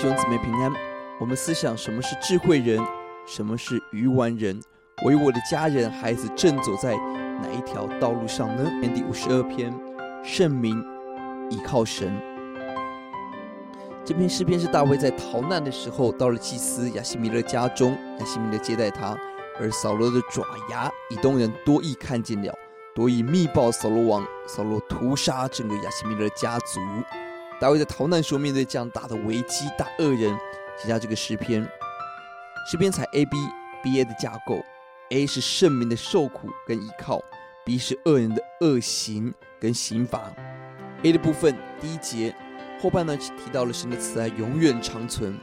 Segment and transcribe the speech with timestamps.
[0.00, 0.72] 弟兄姊妹平安。
[1.18, 2.82] 我们思想什么是智慧人，
[3.26, 4.58] 什么是愚顽人？
[5.04, 6.96] 我与我的家人、孩子正走在
[7.42, 8.64] 哪一条道路上呢？
[8.80, 9.70] 第五十二篇，
[10.24, 10.82] 圣名
[11.50, 12.18] 倚靠神。
[14.02, 19.14] 这篇诗篇是大卫在逃难的时候，到了祭司亚希米勒家中，亚希米勒接待他，
[19.60, 22.54] 而扫罗的爪牙，以东人多益看见了，
[22.94, 26.80] 多益密报扫罗王，扫罗屠杀整个亚希米勒家族。
[27.60, 30.34] 大卫在逃难时候，面对这样大的危机、大恶人，
[30.78, 31.62] 写下这个诗篇。
[32.70, 33.36] 诗篇采 A B
[33.82, 34.64] B A 的架构
[35.10, 37.20] ，A 是圣民的受苦跟依靠
[37.66, 40.32] ，B 是恶人的恶行跟刑罚。
[41.02, 42.34] A 的部分第一节
[42.80, 45.38] 后半段提到了神的慈爱永远长存，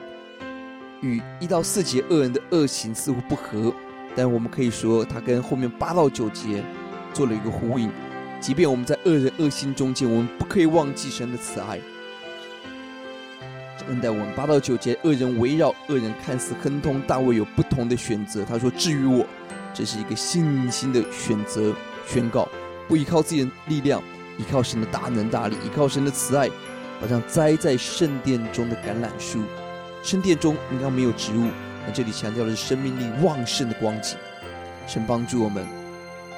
[1.02, 3.72] 与一到四节恶人的恶行似乎不合，
[4.16, 6.64] 但我们可以说它跟后面八到九节
[7.14, 7.92] 做了一个呼应。
[8.40, 11.80] 即便我们在恶人恶行中间，我们不可以忘记神的慈爱。
[13.88, 17.02] 恩待我们八到九节，恶人围绕，恶人看似亨通。
[17.02, 18.44] 大卫有不同的选择。
[18.46, 19.26] 他说：“至于我，
[19.74, 21.74] 这是一个信心的选择
[22.08, 22.48] 宣告，
[22.88, 24.02] 不依靠自己的力量，
[24.38, 26.50] 依靠神的大能大力，依靠神的慈爱，
[27.00, 29.42] 好像栽在圣殿中的橄榄树。
[30.04, 31.48] 圣殿中应该没有植物，
[31.86, 34.18] 但这里强调的是生命力旺盛的光景。
[34.86, 35.66] 神帮助我们，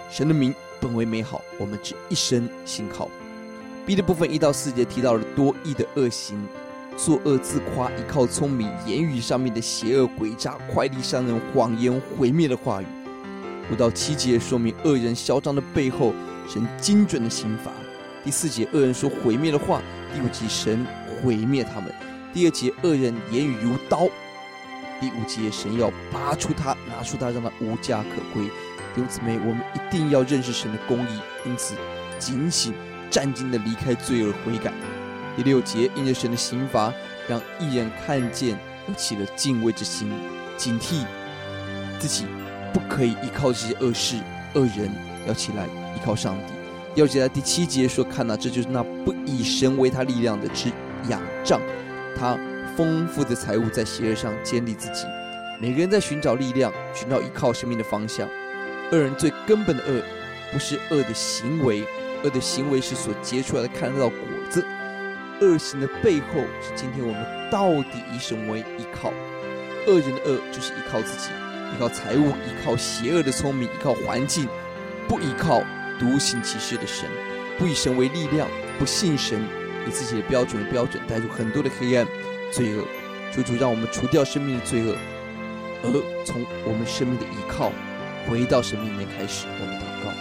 [0.10, 3.10] 神的名本为美好，我们只一生信靠。
[3.86, 6.40] B 的部分一到四节提到了多益的恶行。”
[7.00, 12.86] 作恶自夸，依靠聪明，言语上面的邪恶诡诈，快递伤人，谎言毁灭的话语。
[13.72, 16.14] 五到七节说明恶人嚣张的背后，
[16.46, 17.72] 神精准的刑罚。
[18.22, 19.82] 第四节恶人说毁灭的话，
[20.14, 20.86] 第五节神
[21.24, 21.90] 毁灭他们。
[22.34, 24.10] 第二节恶人言语如刀，
[25.00, 28.44] 第五节神要拔出他，拿出他，让他无家可归。
[28.94, 31.76] 弟兄姊妹，我们一定要认识神的公义，因此
[32.20, 32.74] 警醒、
[33.10, 34.74] 战兢的离开罪恶，悔改。
[35.36, 36.94] 第六节，因着神的刑罚，
[37.28, 40.12] 让一人看见而起了敬畏之心，
[40.58, 41.06] 警惕
[42.00, 42.26] 自己
[42.74, 44.18] 不可以依靠这些恶事、
[44.54, 44.90] 恶人，
[45.28, 46.54] 要起来依靠上帝。
[46.96, 50.70] 要记得第七节说：“看哪，这就是那不以神为他力量的，之
[51.08, 51.62] 仰仗
[52.18, 52.38] 他
[52.76, 55.06] 丰富的财物，在邪恶上建立自己。”
[55.62, 58.28] 每个人在寻找力量、寻找依靠生命的方向。
[58.92, 60.02] 恶人最根本的恶，
[60.52, 61.86] 不是恶的行为，
[62.24, 64.18] 恶的行为是所结出来的看得到果。
[65.42, 69.12] 恶行的背后是今天我们到底以什么为依靠？
[69.88, 71.30] 恶人的恶就是依靠自己，
[71.74, 74.48] 依靠财物，依靠邪恶的聪明，依靠环境，
[75.08, 75.64] 不依靠
[75.98, 77.10] 独行其事的神，
[77.58, 78.48] 不以神为力量，
[78.78, 79.42] 不信神，
[79.88, 82.06] 以自己的标准为标准，带入很多的黑暗、
[82.52, 82.84] 罪恶。
[83.32, 84.98] 求主让我们除掉生命的罪恶，
[85.84, 87.72] 而从我们生命的依靠
[88.28, 89.46] 回到神里面开始。
[89.62, 90.12] 我们祷告：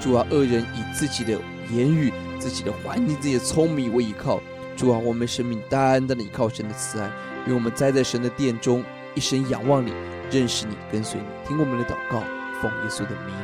[0.00, 1.38] 主啊，恶人以自己的
[1.72, 4.40] 言语、自己的环境、自己的聪明为依靠。
[4.76, 7.10] 主啊，我们生命单单的依靠神的慈爱，
[7.46, 9.90] 愿我们栽在神的殿中，一生仰望你，
[10.30, 12.20] 认识你，跟随你，听我们的祷告，
[12.60, 13.34] 奉耶稣的名，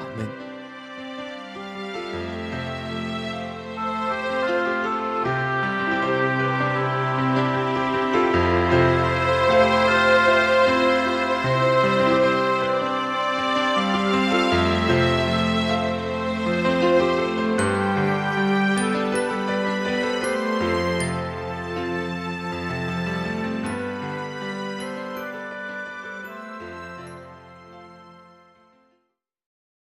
[0.00, 0.51] 阿门。